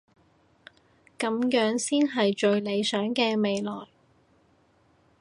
[1.19, 3.87] 噉樣先係最理想嘅未來